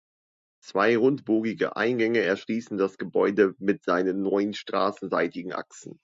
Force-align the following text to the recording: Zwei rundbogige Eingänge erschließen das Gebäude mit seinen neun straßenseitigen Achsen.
Zwei 0.65 0.97
rundbogige 0.97 1.75
Eingänge 1.75 2.21
erschließen 2.21 2.75
das 2.75 2.97
Gebäude 2.97 3.53
mit 3.59 3.83
seinen 3.83 4.23
neun 4.23 4.55
straßenseitigen 4.55 5.53
Achsen. 5.53 5.99